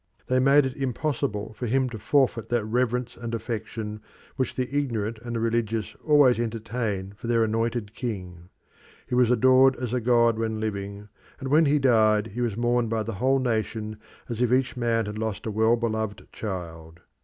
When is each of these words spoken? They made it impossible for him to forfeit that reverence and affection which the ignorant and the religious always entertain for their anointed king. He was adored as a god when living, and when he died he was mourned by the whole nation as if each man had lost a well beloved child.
They 0.25 0.39
made 0.39 0.65
it 0.65 0.75
impossible 0.75 1.53
for 1.53 1.67
him 1.67 1.87
to 1.89 1.99
forfeit 1.99 2.49
that 2.49 2.65
reverence 2.65 3.15
and 3.15 3.35
affection 3.35 4.01
which 4.35 4.55
the 4.55 4.75
ignorant 4.75 5.19
and 5.21 5.35
the 5.35 5.39
religious 5.39 5.95
always 6.03 6.39
entertain 6.39 7.11
for 7.15 7.27
their 7.27 7.43
anointed 7.43 7.93
king. 7.93 8.49
He 9.05 9.13
was 9.13 9.29
adored 9.29 9.75
as 9.75 9.93
a 9.93 10.01
god 10.01 10.39
when 10.39 10.59
living, 10.59 11.09
and 11.39 11.49
when 11.49 11.65
he 11.65 11.77
died 11.77 12.29
he 12.33 12.41
was 12.41 12.57
mourned 12.57 12.89
by 12.89 13.03
the 13.03 13.13
whole 13.21 13.37
nation 13.37 13.97
as 14.27 14.41
if 14.41 14.51
each 14.51 14.75
man 14.75 15.05
had 15.05 15.19
lost 15.19 15.45
a 15.45 15.51
well 15.51 15.75
beloved 15.75 16.27
child. 16.31 17.01